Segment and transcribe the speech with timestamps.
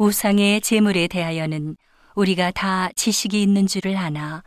[0.00, 1.76] 우상의 재물에 대하여는
[2.14, 4.42] 우리가 다 지식이 있는 줄을 아나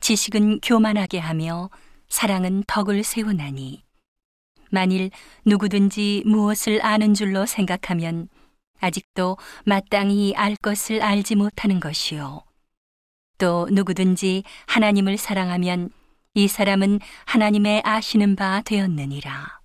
[0.00, 1.68] 지식은 교만하게 하며
[2.08, 3.84] 사랑은 덕을 세우나니.
[4.70, 5.10] 만일
[5.44, 8.30] 누구든지 무엇을 아는 줄로 생각하면
[8.80, 12.44] 아직도 마땅히 알 것을 알지 못하는 것이요.
[13.36, 15.90] 또 누구든지 하나님을 사랑하면
[16.32, 19.60] 이 사람은 하나님의 아시는 바 되었느니라.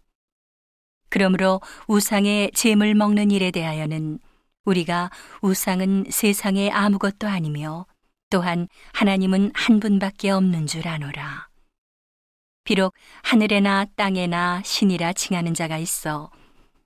[1.08, 4.20] 그러므로 우상의 재물 먹는 일에 대하여는
[4.66, 5.10] 우리가
[5.42, 7.86] 우상은 세상에 아무것도 아니며
[8.30, 11.48] 또한 하나님은 한 분밖에 없는 줄 아노라.
[12.64, 12.94] 비록
[13.24, 16.32] 하늘에나 땅에나 신이라 칭하는 자가 있어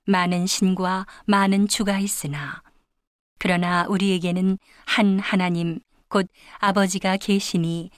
[0.06, 2.62] 많은 신과 많은 주가 있으나
[3.38, 6.26] 그러나 우리에게는 한 하나님 곧
[6.58, 7.90] 아버지가 계시니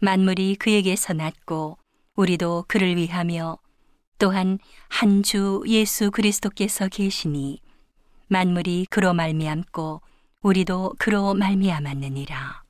[0.00, 1.78] 만물이 그에게서 났고
[2.14, 3.58] 우리도 그를 위하며
[4.18, 7.60] 또한 한 주 예수 그리스도께서 계시니
[8.28, 10.02] 만물이 그로 말미암고
[10.42, 12.62] 우리도 그로 말미암았느니라.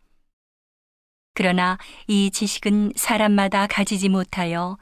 [1.34, 4.78] 그러나 이 지식은 사람마다 가지지 못하여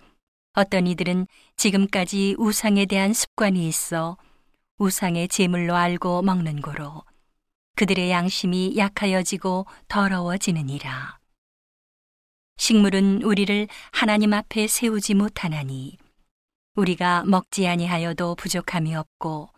[0.54, 4.18] 어떤 이들은 지금까지 우상에 대한 습관이 있어
[4.76, 7.04] 우상의 제물로 알고 먹는 고로
[7.76, 11.18] 그들의 양심이 약하여지고 더러워지느니라.
[12.58, 15.96] 식물은 우리를 하나님 앞에 세우지 못하나니
[16.74, 19.51] 우리가 먹지 아니하여도 부족함이 없고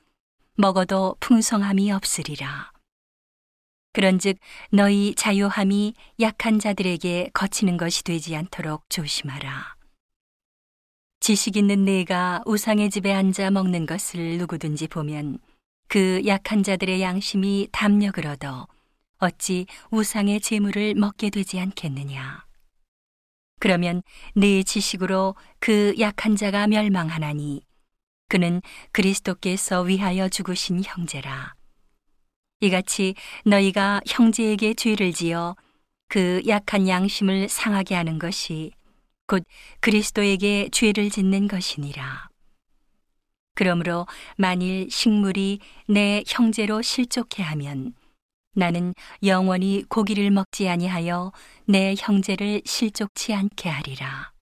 [0.56, 2.70] 먹어도 풍성함이 없으리라.
[3.92, 4.38] 그런즉
[4.70, 9.74] 너희 자유함이 약한 자들에게 거치는 것이 되지 않도록 조심하라.
[11.18, 15.38] 지식 있는 내가 우상의 집에 앉아 먹는 것을 누구든지 보면
[15.88, 18.68] 그 약한 자들의 양심이 담력을 얻어
[19.18, 22.44] 어찌 우상의 재물을 먹게 되지 않겠느냐.
[23.58, 24.02] 그러면
[24.34, 27.62] 내 지식으로 그 약한 자가 멸망하나니
[28.28, 31.54] 그는 그리스도께서 위하여 죽으신 형제라.
[32.60, 35.56] 이같이 너희가 형제에게 죄를 지어
[36.08, 38.72] 그 약한 양심을 상하게 하는 것이
[39.26, 39.44] 곧
[39.80, 42.28] 그리스도에게 죄를 짓는 것이니라.
[43.54, 44.06] 그러므로
[44.36, 47.94] 만일 식물이 내 형제로 실족해 하면
[48.56, 48.94] 나는
[49.24, 51.32] 영원히 고기를 먹지 아니하여
[51.66, 54.33] 내 형제를 실족치 않게 하리라.